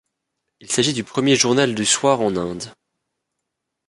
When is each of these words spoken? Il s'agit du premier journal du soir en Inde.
Il 0.61 0.71
s'agit 0.71 0.93
du 0.93 1.03
premier 1.03 1.35
journal 1.35 1.75
du 1.75 1.85
soir 1.85 2.21
en 2.21 2.35
Inde. 2.35 2.73